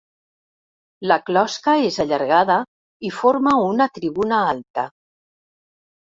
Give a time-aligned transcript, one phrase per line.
[1.09, 2.55] La closca és allargada
[3.09, 4.87] i forma una tribuna alta.